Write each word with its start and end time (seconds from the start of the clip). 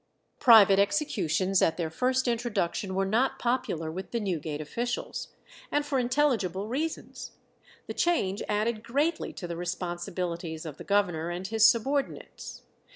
Private 0.39 0.79
executions 0.79 1.61
at 1.61 1.77
their 1.77 1.91
first 1.91 2.27
introduction 2.27 2.95
were 2.95 3.05
not 3.05 3.37
popular 3.37 3.91
with 3.91 4.09
the 4.09 4.19
Newgate 4.19 4.59
officials, 4.59 5.27
and 5.71 5.85
for 5.85 5.99
intelligible 5.99 6.67
reasons. 6.67 7.33
The 7.85 7.93
change 7.93 8.41
added 8.49 8.81
greatly 8.81 9.31
to 9.33 9.47
the 9.47 9.55
responsibilities 9.57 10.65
of 10.65 10.77
the 10.77 10.83
governor 10.83 11.29
and 11.29 11.45
his 11.45 11.67
subordinates. 11.67 12.63